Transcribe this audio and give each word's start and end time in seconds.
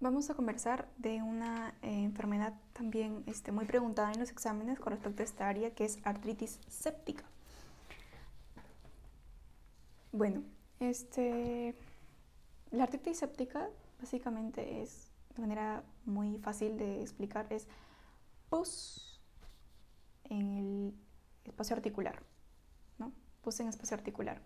vamos 0.00 0.30
a 0.30 0.34
conversar 0.34 0.88
de 0.96 1.22
una 1.22 1.74
eh, 1.82 2.04
enfermedad 2.04 2.54
también 2.72 3.24
este, 3.26 3.52
muy 3.52 3.64
preguntada 3.64 4.12
en 4.12 4.20
los 4.20 4.30
exámenes 4.30 4.78
con 4.78 4.92
respecto 4.92 5.22
a 5.22 5.24
esta 5.24 5.48
área, 5.48 5.74
que 5.74 5.84
es 5.84 5.98
artritis 6.04 6.60
séptica. 6.68 7.24
Bueno, 10.12 10.42
este, 10.80 11.74
la 12.70 12.84
artritis 12.84 13.18
séptica 13.18 13.68
básicamente 14.00 14.82
es, 14.82 15.10
de 15.34 15.42
manera 15.42 15.82
muy 16.04 16.38
fácil 16.38 16.78
de 16.78 17.02
explicar, 17.02 17.46
es 17.50 17.66
pus 18.48 19.20
en 20.24 20.56
el 20.56 20.94
espacio 21.44 21.74
articular, 21.76 22.22
¿no? 22.98 23.12
Pus 23.42 23.60
en 23.60 23.68
espacio 23.68 23.96
articular. 23.96 24.40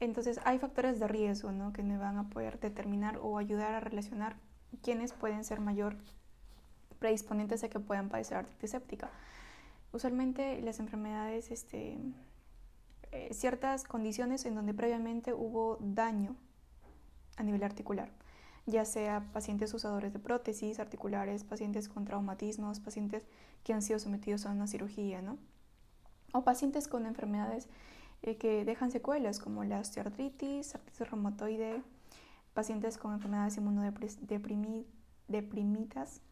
Entonces 0.00 0.40
hay 0.44 0.58
factores 0.58 0.98
de 0.98 1.06
riesgo 1.06 1.52
¿no? 1.52 1.72
que 1.72 1.82
me 1.82 1.96
van 1.96 2.18
a 2.18 2.28
poder 2.28 2.58
determinar 2.58 3.18
o 3.22 3.38
ayudar 3.38 3.74
a 3.74 3.80
relacionar 3.80 4.36
quiénes 4.82 5.12
pueden 5.12 5.44
ser 5.44 5.60
mayor 5.60 5.96
predisponentes 6.98 7.62
a 7.64 7.68
que 7.68 7.80
puedan 7.80 8.08
padecer 8.08 8.38
artritis 8.38 8.70
séptica. 8.70 9.10
Usualmente 9.92 10.60
las 10.62 10.80
enfermedades, 10.80 11.50
este, 11.50 11.98
eh, 13.12 13.28
ciertas 13.32 13.84
condiciones 13.84 14.44
en 14.44 14.54
donde 14.54 14.74
previamente 14.74 15.32
hubo 15.32 15.78
daño 15.80 16.34
a 17.36 17.42
nivel 17.42 17.62
articular, 17.62 18.10
ya 18.66 18.84
sea 18.84 19.28
pacientes 19.32 19.74
usadores 19.74 20.12
de 20.12 20.18
prótesis 20.18 20.80
articulares, 20.80 21.44
pacientes 21.44 21.88
con 21.88 22.04
traumatismos, 22.04 22.80
pacientes 22.80 23.24
que 23.62 23.72
han 23.72 23.82
sido 23.82 23.98
sometidos 23.98 24.46
a 24.46 24.50
una 24.50 24.66
cirugía, 24.66 25.22
¿no? 25.22 25.38
O 26.32 26.42
pacientes 26.42 26.88
con 26.88 27.06
enfermedades 27.06 27.68
eh, 28.22 28.36
que 28.36 28.64
dejan 28.64 28.90
secuelas 28.90 29.38
como 29.38 29.62
la 29.64 29.78
osteoartritis, 29.78 30.74
artritis 30.74 31.10
reumatoide, 31.10 31.82
pacientes 32.54 32.96
con 32.96 33.12
enfermedades 33.12 33.56
inmunodeprimidas 33.56 36.22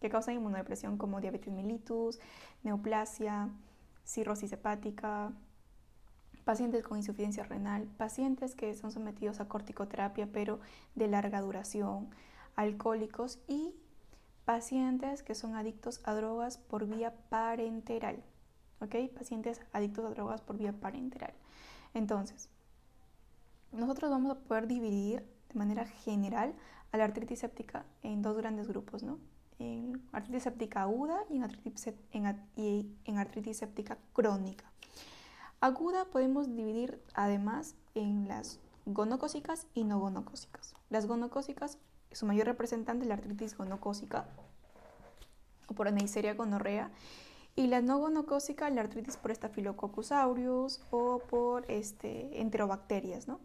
que 0.00 0.10
causan 0.10 0.34
inmunodepresión 0.34 0.98
como 0.98 1.20
diabetes 1.20 1.52
mellitus, 1.52 2.20
neoplasia, 2.62 3.48
cirrosis 4.04 4.52
hepática, 4.52 5.32
pacientes 6.44 6.84
con 6.84 6.98
insuficiencia 6.98 7.44
renal, 7.44 7.88
pacientes 7.96 8.54
que 8.54 8.74
son 8.74 8.92
sometidos 8.92 9.40
a 9.40 9.48
corticoterapia 9.48 10.28
pero 10.32 10.60
de 10.94 11.08
larga 11.08 11.40
duración, 11.40 12.10
alcohólicos 12.54 13.40
y 13.48 13.74
pacientes 14.44 15.22
que 15.22 15.34
son 15.34 15.56
adictos 15.56 16.00
a 16.04 16.14
drogas 16.14 16.58
por 16.58 16.86
vía 16.86 17.14
parenteral. 17.28 18.22
¿Ok? 18.80 18.94
Pacientes 19.14 19.60
adictos 19.72 20.06
a 20.06 20.10
drogas 20.10 20.40
por 20.40 20.56
vía 20.56 20.72
parenteral. 20.72 21.34
Entonces, 21.94 22.48
nosotros 23.72 24.10
vamos 24.10 24.30
a 24.30 24.40
poder 24.40 24.68
dividir 24.68 25.26
de 25.48 25.58
manera 25.58 25.86
general 25.86 26.54
a 26.92 26.96
la 26.96 27.04
artritis 27.04 27.40
séptica 27.40 27.84
en 28.02 28.22
dos 28.22 28.36
grandes 28.36 28.68
grupos, 28.68 29.02
¿no? 29.02 29.18
En 29.58 30.02
artritis 30.12 30.44
séptica 30.44 30.82
aguda 30.82 31.24
y 31.30 31.36
en 31.36 31.44
artritis, 31.44 31.88
en 32.12 33.54
séptica 33.54 33.98
crónica. 34.12 34.64
Aguda 35.60 36.04
podemos 36.04 36.54
dividir 36.54 37.02
además 37.14 37.74
en 37.94 38.28
las 38.28 38.60
gonocócicas 38.86 39.66
y 39.74 39.84
no 39.84 39.98
gonocócicas. 39.98 40.74
Las 40.88 41.06
gonocócicas, 41.06 41.78
su 42.12 42.26
mayor 42.26 42.46
representante 42.46 43.04
es 43.04 43.08
la 43.08 43.14
artritis 43.14 43.56
gonocócica 43.56 44.28
o 45.66 45.74
por 45.74 45.92
Neisseria 45.92 46.34
gonorrea 46.34 46.90
y 47.56 47.66
la 47.66 47.82
no 47.82 47.98
gonocócica, 47.98 48.70
la 48.70 48.82
artritis 48.82 49.16
por 49.16 49.34
Staphylococcus 49.34 50.12
aureus 50.12 50.80
o 50.90 51.18
por 51.18 51.68
este, 51.68 52.40
enterobacterias, 52.40 53.26
¿no? 53.26 53.40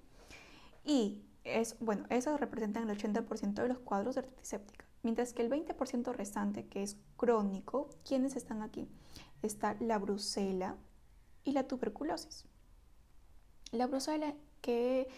Y 0.85 1.23
es, 1.43 1.75
bueno, 1.79 2.05
esas 2.09 2.39
representan 2.39 2.89
el 2.89 2.97
80% 2.97 3.53
de 3.53 3.67
los 3.67 3.79
cuadros 3.79 4.15
de 4.15 4.21
artritis. 4.21 4.59
Mientras 5.03 5.33
que 5.33 5.41
el 5.41 5.49
20% 5.49 6.13
restante, 6.13 6.65
que 6.67 6.83
es 6.83 6.97
crónico, 7.17 7.89
¿quiénes 8.07 8.35
están 8.35 8.61
aquí? 8.61 8.87
Está 9.41 9.75
la 9.79 9.97
brucela 9.97 10.77
y 11.43 11.51
la 11.51 11.67
tuberculosis. 11.67 12.45
La 13.71 13.87
brucela 13.87 14.33
que 14.61 15.09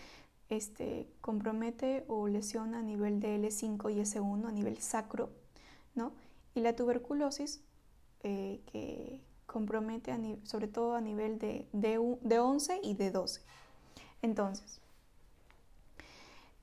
este, 0.50 1.08
compromete 1.22 2.04
o 2.08 2.28
lesiona 2.28 2.80
a 2.80 2.82
nivel 2.82 3.20
de 3.20 3.38
L5 3.38 3.94
y 3.94 4.00
S1, 4.00 4.48
a 4.48 4.52
nivel 4.52 4.78
sacro, 4.80 5.30
¿no? 5.94 6.14
Y 6.56 6.62
la 6.62 6.76
tuberculosis 6.76 7.62
eh, 8.24 8.62
que 8.72 9.22
compromete 9.46 10.18
sobre 10.44 10.68
todo 10.68 10.96
a 10.96 11.02
nivel 11.02 11.38
de, 11.38 11.68
de, 11.74 12.18
de 12.22 12.40
11 12.40 12.80
y 12.82 12.96
de 12.96 13.12
12. 13.12 13.42
Entonces, 14.22 14.82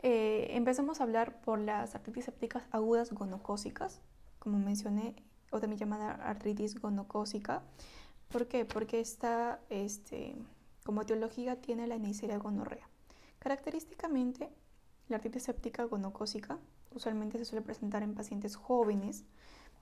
eh, 0.03 0.49
empezamos 0.51 1.01
a 1.01 1.05
hablar 1.05 1.41
por 1.43 1.59
las 1.59 1.95
artritis 1.95 2.25
sépticas 2.25 2.65
agudas 2.73 3.13
gonocócicas, 3.13 4.01
como 4.39 4.59
mencioné, 4.59 5.15
o 5.51 5.61
también 5.61 5.79
llamada 5.79 6.13
artritis 6.13 6.81
gonocócica. 6.81 7.63
¿Por 8.29 8.49
qué? 8.49 8.65
Porque 8.65 9.01
esta, 9.01 9.61
este, 9.71 10.35
como 10.85 11.03
etiología, 11.03 11.61
tiene 11.61 11.87
la 11.87 11.99
Neisseria 11.99 12.39
gonorrea. 12.39 12.89
Característicamente, 13.39 14.51
la 15.09 15.17
artritis 15.17 15.45
séptica 15.45 15.85
gonocócica 15.85 16.59
usualmente 16.95 17.39
se 17.39 17.45
suele 17.45 17.63
presentar 17.63 18.03
en 18.03 18.15
pacientes 18.15 18.57
jóvenes 18.57 19.25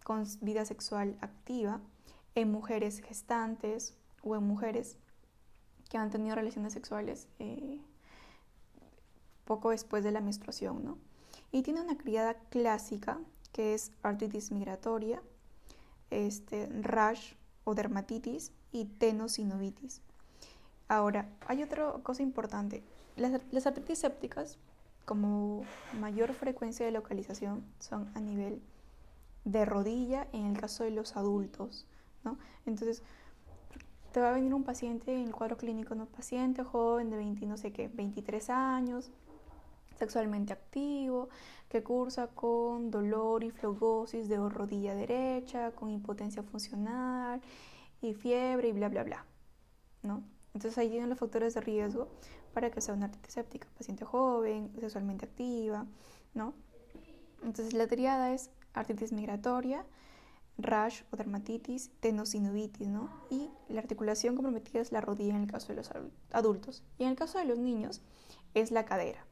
con 0.04 0.24
vida 0.40 0.64
sexual 0.64 1.16
activa, 1.20 1.80
en 2.34 2.50
mujeres 2.50 3.00
gestantes 3.00 3.96
o 4.22 4.36
en 4.36 4.44
mujeres 4.44 4.98
que 5.88 5.98
han 5.98 6.10
tenido 6.10 6.36
relaciones 6.36 6.72
sexuales 6.72 7.28
eh, 7.38 7.80
poco 9.50 9.70
después 9.70 10.04
de 10.04 10.12
la 10.12 10.20
menstruación, 10.20 10.84
¿no? 10.84 10.96
Y 11.50 11.62
tiene 11.62 11.80
una 11.80 11.98
criada 11.98 12.34
clásica 12.50 13.18
que 13.50 13.74
es 13.74 13.90
artritis 14.04 14.52
migratoria, 14.52 15.20
este, 16.10 16.68
rash 16.82 17.34
o 17.64 17.74
dermatitis 17.74 18.52
y 18.70 18.84
tenosinovitis. 18.84 20.02
Ahora, 20.86 21.28
hay 21.48 21.64
otra 21.64 21.94
cosa 22.04 22.22
importante. 22.22 22.84
Las, 23.16 23.40
las 23.50 23.66
artritis 23.66 23.98
sépticas, 23.98 24.56
como 25.04 25.64
mayor 25.98 26.32
frecuencia 26.32 26.86
de 26.86 26.92
localización, 26.92 27.64
son 27.80 28.08
a 28.14 28.20
nivel 28.20 28.62
de 29.44 29.64
rodilla 29.64 30.28
en 30.32 30.46
el 30.46 30.60
caso 30.60 30.84
de 30.84 30.92
los 30.92 31.16
adultos, 31.16 31.88
¿no? 32.22 32.38
Entonces, 32.66 33.02
te 34.12 34.20
va 34.20 34.30
a 34.30 34.32
venir 34.32 34.54
un 34.54 34.62
paciente 34.62 35.12
en 35.12 35.26
el 35.26 35.34
cuadro 35.34 35.56
clínico, 35.56 35.96
¿no? 35.96 36.06
Paciente 36.06 36.62
joven 36.62 37.10
de 37.10 37.16
20, 37.16 37.46
no 37.46 37.56
sé 37.56 37.72
qué, 37.72 37.88
23 37.88 38.48
años, 38.50 39.10
sexualmente 40.00 40.52
activo, 40.52 41.28
que 41.68 41.82
cursa 41.82 42.28
con 42.28 42.90
dolor 42.90 43.44
y 43.44 43.50
flegosis 43.50 44.28
de 44.28 44.36
rodilla 44.36 44.94
derecha, 44.94 45.70
con 45.72 45.90
impotencia 45.90 46.42
funcional 46.42 47.40
y 48.02 48.14
fiebre 48.14 48.68
y 48.68 48.72
bla, 48.72 48.88
bla, 48.88 49.04
bla. 49.04 49.24
¿no? 50.02 50.22
Entonces 50.54 50.76
ahí 50.78 50.88
tienen 50.88 51.08
los 51.08 51.18
factores 51.18 51.54
de 51.54 51.60
riesgo 51.60 52.08
para 52.54 52.70
que 52.70 52.80
sea 52.80 52.94
una 52.94 53.06
artritis 53.06 53.34
séptica, 53.34 53.68
paciente 53.76 54.04
joven, 54.04 54.72
sexualmente 54.80 55.26
activa, 55.26 55.86
¿no? 56.34 56.54
Entonces 57.42 57.72
la 57.74 57.86
triada 57.86 58.32
es 58.32 58.50
artritis 58.74 59.12
migratoria, 59.12 59.84
rash 60.58 61.02
o 61.12 61.16
dermatitis, 61.16 61.90
tenosinovitis, 62.00 62.88
¿no? 62.88 63.08
Y 63.30 63.50
la 63.68 63.80
articulación 63.80 64.34
comprometida 64.34 64.80
es 64.80 64.90
la 64.92 65.00
rodilla 65.00 65.36
en 65.36 65.42
el 65.42 65.50
caso 65.50 65.68
de 65.68 65.76
los 65.76 65.90
adultos. 66.32 66.82
Y 66.98 67.04
en 67.04 67.10
el 67.10 67.16
caso 67.16 67.38
de 67.38 67.44
los 67.44 67.58
niños 67.58 68.02
es 68.54 68.70
la 68.72 68.84
cadera. 68.84 69.24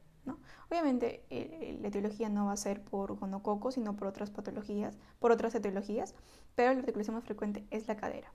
Obviamente 0.69 1.25
eh, 1.29 1.77
la 1.81 1.87
etiología 1.87 2.29
no 2.29 2.45
va 2.45 2.51
a 2.51 2.57
ser 2.57 2.83
por 2.83 3.15
gonococo, 3.15 3.71
sino 3.71 3.95
por 3.95 4.07
otras 4.07 4.29
patologías, 4.29 4.97
por 5.19 5.31
otras 5.31 5.55
etiologías, 5.55 6.13
pero 6.55 6.73
la 6.73 6.79
articulación 6.79 7.15
más 7.15 7.23
frecuente 7.23 7.65
es 7.71 7.87
la 7.87 7.97
cadera. 7.97 8.31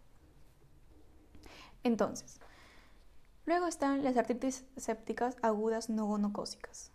Entonces, 1.85 2.41
luego 3.47 3.67
están 3.67 4.03
las 4.03 4.17
artritis 4.17 4.65
sépticas 4.77 5.37
agudas 5.43 5.91
no 5.91 6.07
gonocócicas 6.07 6.91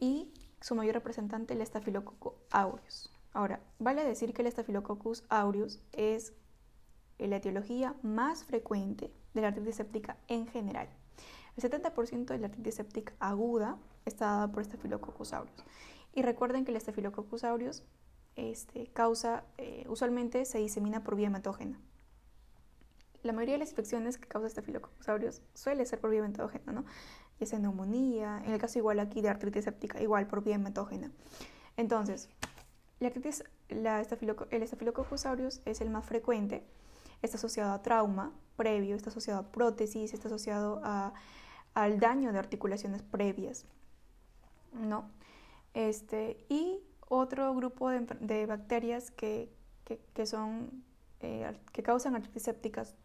y 0.00 0.32
su 0.60 0.74
mayor 0.74 0.94
representante, 0.94 1.54
el 1.54 1.66
Staphylococcus 1.66 2.34
aureus. 2.50 3.10
Ahora, 3.32 3.60
vale 3.78 4.04
decir 4.04 4.32
que 4.32 4.42
el 4.42 4.50
Staphylococcus 4.50 5.24
aureus 5.28 5.80
es 5.92 6.32
la 7.18 7.36
etiología 7.36 7.94
más 8.02 8.44
frecuente 8.44 9.12
de 9.34 9.40
la 9.42 9.48
artritis 9.48 9.76
séptica 9.76 10.16
en 10.28 10.46
general. 10.46 10.88
El 11.56 11.62
70% 11.70 12.26
de 12.26 12.38
la 12.38 12.46
artritis 12.46 12.76
séptica 12.76 13.14
aguda 13.18 13.78
está 14.06 14.26
dada 14.26 14.52
por 14.52 14.64
Staphylococcus 14.64 15.32
aureus. 15.32 15.64
Y 16.14 16.22
recuerden 16.22 16.64
que 16.64 16.72
el 16.72 16.80
Staphylococcus 16.80 17.44
aureus 17.44 17.84
este, 18.36 18.86
causa, 18.88 19.44
eh, 19.58 19.84
usualmente 19.88 20.44
se 20.44 20.58
disemina 20.58 21.02
por 21.02 21.16
vía 21.16 21.26
hematógena. 21.26 21.78
La 23.22 23.32
mayoría 23.32 23.54
de 23.54 23.58
las 23.60 23.70
infecciones 23.70 24.18
que 24.18 24.28
causa 24.28 24.48
Staphylococcus 24.48 25.08
aureus 25.08 25.42
suele 25.54 25.84
ser 25.84 26.00
por 26.00 26.10
vía 26.10 26.20
hematógena, 26.20 26.72
¿no? 26.72 26.84
Ya 27.40 27.46
sea 27.46 27.58
neumonía, 27.58 28.40
en 28.44 28.52
el 28.52 28.60
caso 28.60 28.78
igual 28.78 29.00
aquí 29.00 29.20
de 29.20 29.28
artritis 29.28 29.64
séptica, 29.64 30.00
igual 30.00 30.26
por 30.26 30.42
vía 30.42 30.54
hematógena. 30.54 31.10
Entonces, 31.76 32.30
la 33.00 33.08
artritis, 33.08 33.44
la 33.68 34.00
el 34.00 34.66
Staphylococcus 34.66 35.26
aureus 35.26 35.60
es 35.64 35.80
el 35.80 35.90
más 35.90 36.06
frecuente, 36.06 36.64
está 37.20 37.36
asociado 37.36 37.72
a 37.72 37.82
trauma 37.82 38.32
previo, 38.56 38.96
está 38.96 39.10
asociado 39.10 39.40
a 39.40 39.52
prótesis, 39.52 40.14
está 40.14 40.28
asociado 40.28 40.80
a 40.84 41.12
al 41.76 42.00
daño 42.00 42.32
de 42.32 42.38
articulaciones 42.38 43.02
previas, 43.02 43.66
¿no? 44.80 45.10
Este, 45.74 46.44
y 46.48 46.80
Otro 47.08 47.54
grupo 47.54 47.90
de, 47.90 48.46
bacterias 48.46 49.10
que, 49.10 49.48
son, 50.24 50.84
eh, 51.20 51.56
que 51.72 51.82
causan 51.82 52.16
artritis 52.16 52.42
sépticas 52.42 52.96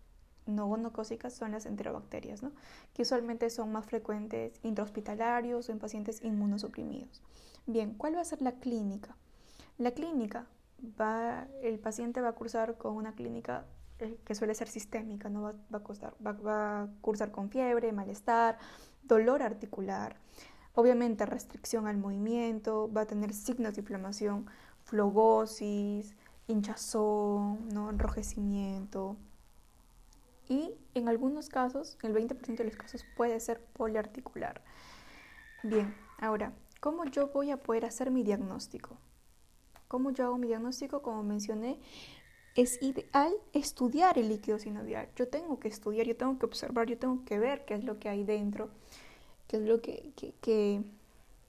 no 0.45 0.67
gonocócicas 0.67 1.33
son 1.33 1.51
las 1.51 1.65
enterobacterias, 1.65 2.43
¿no? 2.43 2.51
que 2.93 3.03
usualmente 3.03 3.49
son 3.49 3.71
más 3.71 3.85
frecuentes 3.85 4.59
intrahospitalarios 4.63 5.69
o 5.69 5.71
en 5.71 5.79
pacientes 5.79 6.23
inmunosuprimidos. 6.23 7.21
Bien, 7.67 7.93
¿cuál 7.93 8.15
va 8.15 8.21
a 8.21 8.25
ser 8.25 8.41
la 8.41 8.53
clínica? 8.53 9.15
La 9.77 9.91
clínica 9.91 10.47
va, 10.99 11.47
el 11.61 11.79
paciente 11.79 12.21
va 12.21 12.29
a 12.29 12.33
cursar 12.33 12.77
con 12.77 12.95
una 12.95 13.13
clínica 13.13 13.65
eh, 13.99 14.17
que 14.25 14.35
suele 14.35 14.55
ser 14.55 14.67
sistémica, 14.67 15.29
¿no? 15.29 15.43
va, 15.43 15.53
a 15.71 16.31
va, 16.33 16.81
a 16.81 16.87
cursar 17.01 17.31
con 17.31 17.49
fiebre, 17.49 17.91
malestar, 17.91 18.57
dolor 19.03 19.43
articular, 19.43 20.17
obviamente 20.73 21.25
restricción 21.25 21.87
al 21.87 21.97
movimiento, 21.97 22.91
va 22.91 23.01
a 23.01 23.07
tener 23.07 23.33
signos 23.33 23.75
de 23.75 23.81
inflamación, 23.81 24.45
flogosis, 24.83 26.15
hinchazón, 26.47 27.69
¿no? 27.69 27.89
enrojecimiento, 27.89 29.17
y 30.51 30.75
en 30.95 31.07
algunos 31.07 31.47
casos, 31.47 31.97
el 32.03 32.13
20% 32.13 32.57
de 32.57 32.65
los 32.65 32.75
casos 32.75 33.05
puede 33.15 33.39
ser 33.39 33.61
poliarticular. 33.71 34.61
Bien, 35.63 35.95
ahora, 36.19 36.51
¿cómo 36.81 37.05
yo 37.05 37.29
voy 37.29 37.51
a 37.51 37.63
poder 37.63 37.85
hacer 37.85 38.11
mi 38.11 38.21
diagnóstico? 38.21 38.97
¿Cómo 39.87 40.11
yo 40.11 40.25
hago 40.25 40.37
mi 40.37 40.47
diagnóstico? 40.47 41.01
Como 41.01 41.23
mencioné, 41.23 41.79
es 42.55 42.81
ideal 42.81 43.33
estudiar 43.53 44.17
el 44.17 44.27
líquido 44.27 44.59
sinovial. 44.59 45.07
Yo 45.15 45.29
tengo 45.29 45.57
que 45.57 45.69
estudiar, 45.69 46.05
yo 46.05 46.17
tengo 46.17 46.37
que 46.37 46.47
observar, 46.47 46.85
yo 46.85 46.97
tengo 46.97 47.23
que 47.23 47.39
ver 47.39 47.63
qué 47.63 47.75
es 47.75 47.85
lo 47.85 47.97
que 47.97 48.09
hay 48.09 48.25
dentro, 48.25 48.71
qué 49.51 49.57
es 49.57 49.63
lo 49.63 49.81
que, 49.81 50.13
que 50.39 50.81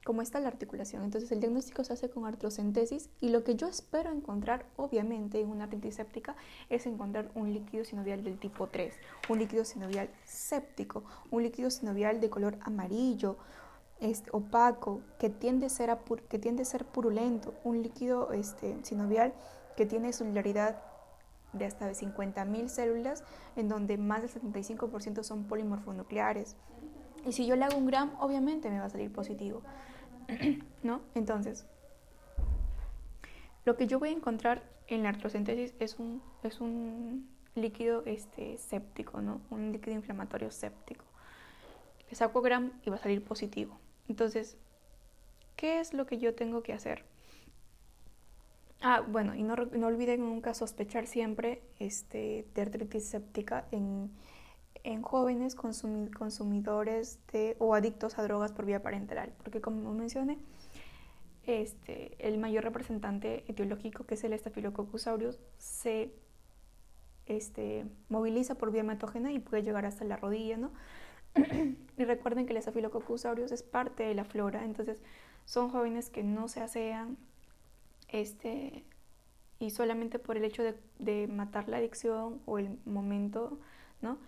cómo 0.05 0.23
está 0.23 0.41
la 0.41 0.49
articulación. 0.49 1.05
Entonces 1.05 1.31
el 1.31 1.39
diagnóstico 1.39 1.85
se 1.85 1.93
hace 1.93 2.11
con 2.11 2.27
artrocentesis 2.27 3.09
y 3.21 3.29
lo 3.29 3.45
que 3.45 3.55
yo 3.55 3.69
espero 3.69 4.11
encontrar, 4.11 4.67
obviamente, 4.77 5.41
en 5.41 5.49
una 5.49 5.65
artritis 5.65 5.95
séptica 5.95 6.35
es 6.69 6.87
encontrar 6.87 7.31
un 7.37 7.53
líquido 7.55 7.85
sinovial 7.85 8.25
del 8.25 8.41
tipo 8.41 8.67
3, 8.67 8.93
un 9.29 9.39
líquido 9.39 9.65
sinovial 9.65 10.11
séptico, 10.25 11.05
un 11.31 11.45
líquido 11.45 11.71
sinovial 11.71 12.21
de 12.21 12.29
color 12.29 12.59
amarillo, 12.63 13.37
este, 14.01 14.31
opaco, 14.33 15.01
que 15.21 15.31
tiende, 15.31 15.67
a 15.67 15.69
ser 15.69 15.97
que 16.29 16.41
tiende 16.41 16.63
a 16.63 16.65
ser 16.65 16.85
purulento, 16.85 17.55
un 17.63 17.83
líquido 17.83 18.33
este, 18.33 18.77
sinovial 18.83 19.33
que 19.77 19.87
tiene 19.87 20.13
solaridad 20.13 20.83
de 21.53 21.67
hasta 21.67 21.89
50.000 21.89 22.67
células, 22.67 23.23
en 23.55 23.69
donde 23.69 23.97
más 23.97 24.23
del 24.23 24.43
75% 24.43 25.23
son 25.23 25.45
polimorfonucleares. 25.45 26.57
Y 27.25 27.33
si 27.33 27.47
yo 27.47 27.57
le 27.57 27.65
hago 27.65 27.77
un 27.77 27.87
gram, 27.87 28.13
obviamente 28.21 28.71
me 28.71 28.79
va 28.79 28.87
a 28.87 28.91
salir 28.91 29.13
positivo. 29.13 29.63
¿no? 30.83 31.01
Entonces, 31.15 31.67
lo 33.65 33.77
que 33.77 33.87
yo 33.87 33.99
voy 33.99 34.11
a 34.11 34.13
encontrar 34.13 34.63
en 34.89 35.03
la 35.03 35.11
artrocentesis 35.11 35.75
es 35.79 35.99
un, 35.99 36.23
es 36.43 36.61
un 36.61 37.29
líquido 37.55 38.03
este, 38.07 38.57
séptico, 38.59 39.21
¿no? 39.21 39.41
Un 39.51 39.73
líquido 39.73 39.95
inflamatorio 39.95 40.51
séptico. 40.51 41.05
Le 42.11 42.17
saco 42.17 42.43
gram 42.43 42.73
y 42.85 42.91
va 42.91 42.97
a 42.97 42.99
salir 42.99 43.25
positivo. 43.25 43.79
Entonces, 44.09 44.57
¿qué 45.57 45.81
es 45.81 45.95
lo 45.95 46.07
que 46.07 46.19
yo 46.19 46.35
tengo 46.35 46.63
que 46.63 46.73
hacer? 46.73 47.05
Ah, 48.81 49.01
bueno, 49.01 49.35
y 49.37 49.45
no, 49.45 49.55
no 49.55 49.87
olviden 49.87 50.21
nunca 50.21 50.55
sospechar 50.55 51.07
siempre 51.07 51.63
este, 51.79 52.47
de 52.53 52.63
artritis 52.63 53.05
séptica 53.05 53.67
en 53.71 54.11
en 54.84 55.02
jóvenes 55.02 55.55
consumidores 55.55 57.20
o 57.58 57.75
adictos 57.75 58.19
a 58.19 58.23
drogas 58.23 58.52
por 58.52 58.67
vía 58.67 58.82
parenteral, 58.82 59.32
porque 59.38 59.61
como 59.61 59.93
mencioné, 59.93 60.38
este, 61.44 62.17
el 62.19 62.38
mayor 62.38 62.64
representante 62.64 63.44
etiológico, 63.49 64.05
que 64.05 64.14
es 64.14 64.25
el 64.25 64.38
Staphylococcus 64.38 65.06
aureus, 65.06 65.40
se 65.58 66.12
este, 67.26 67.87
moviliza 68.08 68.56
por 68.56 68.73
vía 68.73 68.82
metógena 68.82 69.32
y 69.32 69.38
puede 69.38 69.62
llegar 69.62 69.87
hasta 69.87 70.05
la 70.05 70.17
rodilla, 70.17 70.56
¿no? 70.56 70.73
y 71.96 72.05
recuerden 72.05 72.46
que 72.46 72.52
el 72.52 72.62
Staphylococcus 72.62 73.25
aureus 73.25 73.52
es 73.52 73.62
parte 73.62 74.02
de 74.02 74.14
la 74.14 74.25
flora, 74.25 74.64
entonces 74.64 75.02
son 75.44 75.70
jóvenes 75.70 76.11
que 76.11 76.23
no 76.23 76.49
se 76.49 76.61
asean, 76.61 77.17
este, 78.08 78.84
y 79.58 79.70
solamente 79.70 80.19
por 80.19 80.37
el 80.37 80.44
hecho 80.44 80.62
de, 80.62 80.76
de 80.99 81.26
matar 81.29 81.69
la 81.69 81.79
adicción 81.79 82.40
o 82.46 82.58
el 82.58 82.79
momento, 82.84 83.58
¿no? 84.00 84.19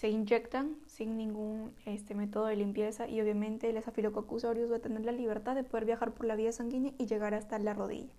Se 0.00 0.08
inyectan 0.08 0.78
sin 0.86 1.18
ningún 1.18 1.74
este, 1.84 2.14
método 2.14 2.46
de 2.46 2.56
limpieza 2.56 3.06
y 3.06 3.20
obviamente 3.20 3.68
el 3.68 3.78
Staphylococcus 3.82 4.46
aureus 4.46 4.72
va 4.72 4.76
a 4.76 4.80
tener 4.80 5.04
la 5.04 5.12
libertad 5.12 5.54
de 5.54 5.62
poder 5.62 5.84
viajar 5.84 6.14
por 6.14 6.24
la 6.24 6.36
vía 6.36 6.52
sanguínea 6.52 6.94
y 6.96 7.04
llegar 7.04 7.34
hasta 7.34 7.58
la 7.58 7.74
rodilla, 7.74 8.14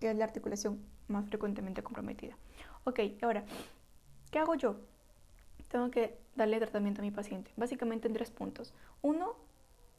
que 0.00 0.10
es 0.10 0.16
la 0.16 0.24
articulación 0.24 0.84
más 1.06 1.28
frecuentemente 1.28 1.84
comprometida. 1.84 2.36
Ok, 2.82 2.98
ahora, 3.22 3.44
¿qué 4.32 4.40
hago 4.40 4.56
yo? 4.56 4.80
Tengo 5.68 5.92
que 5.92 6.18
darle 6.34 6.58
tratamiento 6.58 7.00
a 7.00 7.04
mi 7.04 7.12
paciente, 7.12 7.52
básicamente 7.56 8.08
en 8.08 8.14
tres 8.14 8.32
puntos. 8.32 8.74
Uno, 9.00 9.36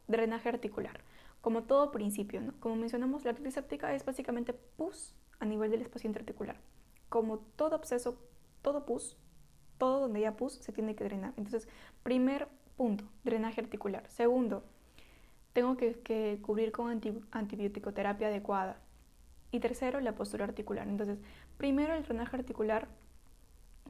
drenaje 0.09 0.49
articular. 0.49 0.99
Como 1.39 1.63
todo 1.63 1.91
principio, 1.91 2.41
como 2.59 2.75
mencionamos, 2.75 3.23
la 3.23 3.29
artritis 3.29 3.53
séptica 3.53 3.95
es 3.95 4.03
básicamente 4.03 4.51
pus 4.51 5.15
a 5.39 5.45
nivel 5.45 5.71
del 5.71 5.81
espacio 5.81 6.09
articular. 6.09 6.59
Como 7.07 7.37
todo 7.55 7.75
absceso, 7.77 8.19
todo 8.61 8.85
pus 8.85 9.15
todo 9.81 10.01
donde 10.01 10.19
haya 10.19 10.35
pus 10.35 10.53
se 10.53 10.71
tiene 10.71 10.93
que 10.93 11.03
drenar. 11.03 11.33
Entonces, 11.37 11.67
primer 12.03 12.47
punto, 12.77 13.03
drenaje 13.23 13.61
articular. 13.61 14.07
Segundo, 14.09 14.63
tengo 15.53 15.75
que, 15.75 16.37
cubrir 16.43 16.71
con 16.71 17.01
antibiótico 17.31 17.91
terapia 17.91 18.27
adecuada. 18.27 18.77
Y 19.49 19.59
tercero, 19.59 19.99
la 19.99 20.13
postura 20.13 20.45
articular. 20.45 20.87
Entonces, 20.87 21.17
primero 21.57 21.95
el 21.95 22.03
drenaje 22.03 22.37
articular 22.37 22.89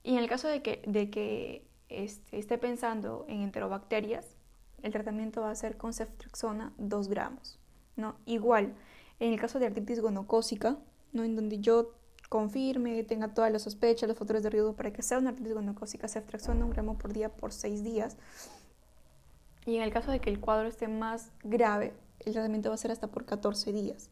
Y 0.03 0.13
en 0.13 0.19
el 0.19 0.27
caso 0.29 0.47
de 0.47 0.61
que, 0.61 0.81
de 0.87 1.09
que 1.09 1.65
este, 1.89 2.39
esté 2.39 2.57
pensando 2.57 3.25
en 3.27 3.41
enterobacterias, 3.41 4.35
el 4.81 4.91
tratamiento 4.91 5.41
va 5.41 5.51
a 5.51 5.55
ser 5.55 5.77
con 5.77 5.93
ceftriaxona 5.93 6.73
2 6.77 7.07
gramos. 7.07 7.59
¿no? 7.95 8.15
Igual, 8.25 8.73
en 9.19 9.33
el 9.33 9.39
caso 9.39 9.59
de 9.59 9.67
artritis 9.67 9.99
gonocócica, 9.99 10.77
¿no? 11.11 11.23
en 11.23 11.35
donde 11.35 11.59
yo 11.59 11.93
confirme, 12.29 13.03
tenga 13.03 13.33
todas 13.33 13.51
las 13.51 13.63
sospechas, 13.63 14.07
los 14.07 14.17
factores 14.17 14.41
de 14.41 14.49
riesgo 14.49 14.73
para 14.73 14.93
que 14.93 15.01
sea 15.01 15.19
una 15.19 15.31
artritis 15.31 15.53
gonocócica, 15.53 16.07
ceftriaxona 16.07 16.65
un 16.65 16.71
gramo 16.71 16.97
por 16.97 17.13
día 17.13 17.29
por 17.29 17.51
6 17.51 17.83
días. 17.83 18.17
Y 19.65 19.75
en 19.75 19.83
el 19.83 19.91
caso 19.91 20.11
de 20.11 20.19
que 20.19 20.29
el 20.29 20.39
cuadro 20.39 20.67
esté 20.67 20.87
más 20.87 21.31
grave, 21.43 21.93
el 22.19 22.33
tratamiento 22.33 22.69
va 22.69 22.75
a 22.75 22.77
ser 22.77 22.91
hasta 22.91 23.07
por 23.07 23.25
14 23.25 23.71
días. 23.73 24.09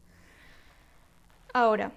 Ahora, 1.52 1.92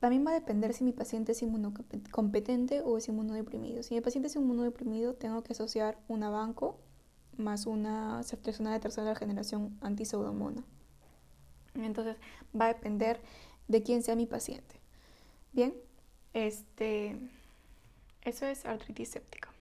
también 0.00 0.26
va 0.26 0.30
a 0.30 0.34
depender 0.34 0.72
si 0.74 0.84
mi 0.84 0.92
paciente 0.92 1.32
es 1.32 1.42
inmunocompetente 1.42 2.82
o 2.82 2.98
es 2.98 3.08
inmunodeprimido. 3.08 3.82
Si 3.82 3.94
mi 3.94 4.00
paciente 4.00 4.28
es 4.28 4.36
inmunodeprimido, 4.36 5.14
tengo 5.14 5.42
que 5.42 5.52
asociar 5.52 5.98
una 6.08 6.30
banco 6.30 6.78
más 7.36 7.66
una 7.66 8.22
ceftriaxona 8.22 8.72
de 8.72 8.80
tercera 8.80 9.14
generación 9.14 9.76
antiseudomona. 9.80 10.64
Entonces, 11.74 12.16
va 12.58 12.66
a 12.66 12.74
depender 12.74 13.20
de 13.68 13.82
quién 13.82 14.02
sea 14.02 14.16
mi 14.16 14.26
paciente. 14.26 14.80
Bien, 15.52 15.74
este, 16.32 17.16
eso 18.22 18.46
es 18.46 18.64
artritis 18.64 19.10
séptica. 19.10 19.50